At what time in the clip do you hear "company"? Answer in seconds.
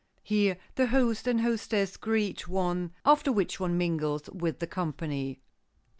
4.65-5.41